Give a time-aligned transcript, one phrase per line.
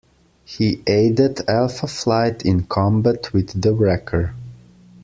[0.45, 4.33] He aided Alpha Flight in combat with the Wrecker.